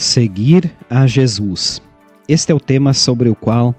[0.00, 1.82] Seguir a Jesus.
[2.26, 3.74] Este é o tema sobre o qual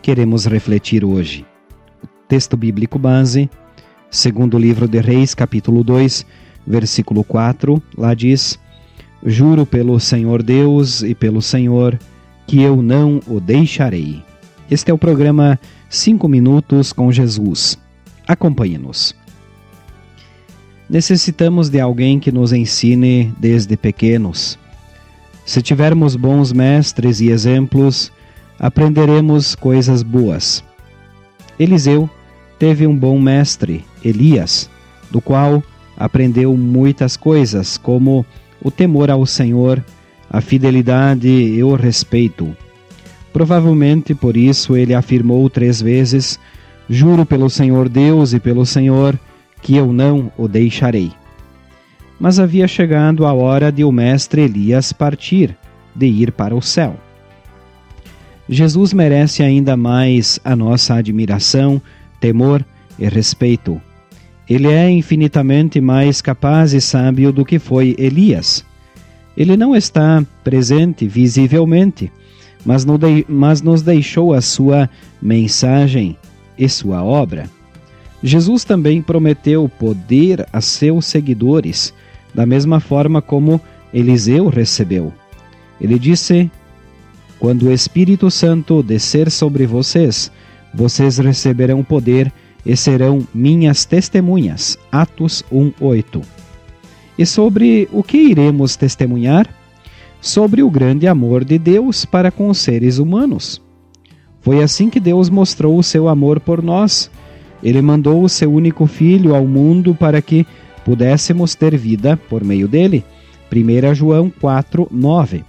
[0.00, 1.44] queremos refletir hoje.
[2.02, 3.50] O texto bíblico base,
[4.10, 6.24] segundo livro de Reis, capítulo 2,
[6.66, 8.58] versículo 4, lá diz:
[9.22, 11.98] Juro pelo Senhor Deus e pelo Senhor
[12.46, 14.24] que eu não o deixarei.
[14.70, 17.78] Este é o programa 5 Minutos com Jesus.
[18.26, 19.14] Acompanhe-nos.
[20.88, 24.58] Necessitamos de alguém que nos ensine desde pequenos
[25.46, 28.12] se tivermos bons mestres e exemplos,
[28.58, 30.62] aprenderemos coisas boas.
[31.58, 32.10] Eliseu
[32.58, 34.68] teve um bom mestre, Elias,
[35.08, 35.62] do qual
[35.96, 38.26] aprendeu muitas coisas, como
[38.60, 39.82] o temor ao Senhor,
[40.28, 42.54] a fidelidade e o respeito.
[43.32, 46.40] Provavelmente por isso ele afirmou três vezes:
[46.90, 49.18] Juro pelo Senhor Deus e pelo Senhor
[49.62, 51.12] que eu não o deixarei.
[52.18, 55.56] Mas havia chegado a hora de o mestre Elias partir,
[55.94, 56.96] de ir para o céu.
[58.48, 61.82] Jesus merece ainda mais a nossa admiração,
[62.20, 62.64] temor
[62.98, 63.80] e respeito.
[64.48, 68.64] Ele é infinitamente mais capaz e sábio do que foi Elias.
[69.36, 72.10] Ele não está presente visivelmente,
[72.64, 72.84] mas,
[73.62, 74.88] nos deixou a sua
[75.20, 76.16] mensagem
[76.58, 77.48] e sua obra.
[78.22, 81.92] Jesus também prometeu poder a seus seguidores
[82.36, 83.58] da mesma forma como
[83.94, 85.10] Eliseu recebeu.
[85.80, 86.50] Ele disse:
[87.40, 90.30] Quando o Espírito Santo descer sobre vocês,
[90.74, 92.30] vocês receberão poder
[92.64, 94.78] e serão minhas testemunhas.
[94.92, 96.22] Atos 1:8.
[97.18, 99.48] E sobre o que iremos testemunhar?
[100.20, 103.62] Sobre o grande amor de Deus para com os seres humanos.
[104.42, 107.10] Foi assim que Deus mostrou o seu amor por nós.
[107.62, 110.46] Ele mandou o seu único filho ao mundo para que
[110.86, 113.04] pudéssemos ter vida por meio dele.
[113.52, 115.44] 1 João 4, 9.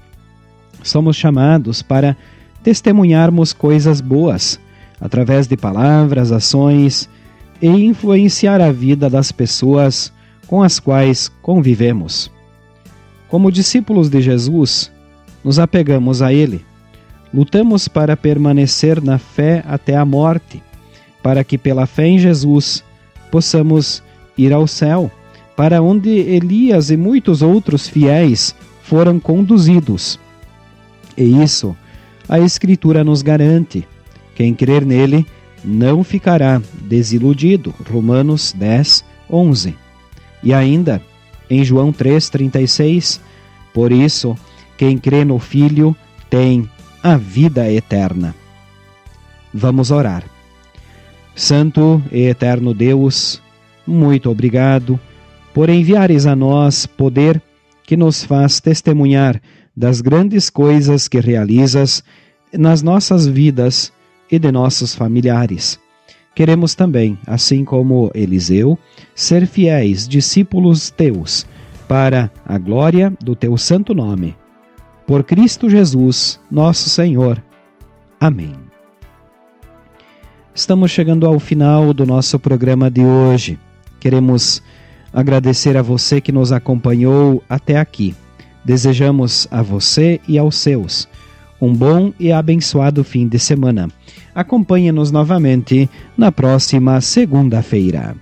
[0.81, 2.17] Somos chamados para
[2.63, 4.59] testemunharmos coisas boas,
[4.99, 7.07] através de palavras, ações
[7.61, 10.11] e influenciar a vida das pessoas
[10.47, 12.31] com as quais convivemos.
[13.27, 14.91] Como discípulos de Jesus,
[15.43, 16.65] nos apegamos a Ele.
[17.31, 20.63] Lutamos para permanecer na fé até a morte,
[21.21, 22.83] para que pela fé em Jesus
[23.29, 24.01] possamos
[24.35, 25.11] ir ao céu
[25.57, 30.19] para onde Elias e muitos outros fiéis foram conduzidos.
[31.17, 31.75] E isso
[32.29, 33.87] a Escritura nos garante.
[34.35, 35.25] Quem crer nele
[35.65, 37.73] não ficará desiludido.
[37.91, 39.75] Romanos 10, 11.
[40.43, 41.01] E ainda,
[41.49, 43.19] em João 3,36,
[43.73, 44.37] por isso,
[44.77, 45.95] quem crê no Filho
[46.29, 46.69] tem
[47.01, 48.35] a vida eterna.
[49.51, 50.23] Vamos orar.
[51.33, 53.41] Santo e eterno Deus,
[53.87, 54.99] muito obrigado
[55.57, 57.41] por enviares a nós poder
[57.83, 59.41] que nos faz testemunhar
[59.75, 62.03] das grandes coisas que realizas
[62.53, 63.91] nas nossas vidas
[64.31, 65.79] e de nossos familiares.
[66.35, 68.77] Queremos também, assim como Eliseu,
[69.15, 71.47] ser fiéis discípulos teus,
[71.87, 74.35] para a glória do teu santo nome.
[75.07, 77.43] Por Cristo Jesus, nosso Senhor.
[78.19, 78.53] Amém.
[80.53, 83.57] Estamos chegando ao final do nosso programa de hoje.
[83.99, 84.61] Queremos
[85.13, 88.15] agradecer a você que nos acompanhou até aqui.
[88.63, 91.07] Desejamos a você e aos seus
[91.61, 93.89] um bom e abençoado fim de semana.
[94.33, 98.15] Acompanhe-nos novamente na próxima segunda-feira.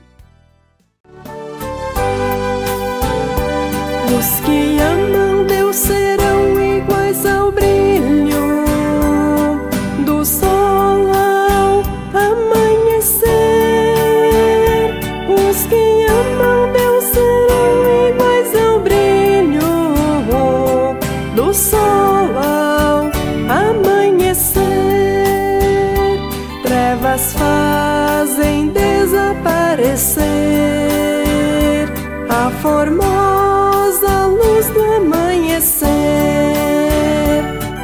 [29.96, 31.88] Desaparecer
[32.30, 35.88] a formosa luz do amanhecer,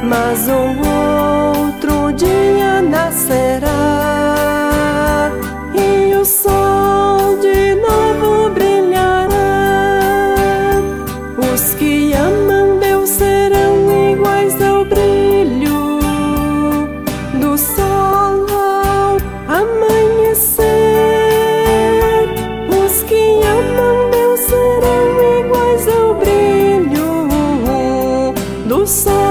[0.04, 0.76] mas um
[1.56, 3.70] outro dia nascerá.
[5.74, 6.61] E o sol
[28.92, 29.21] só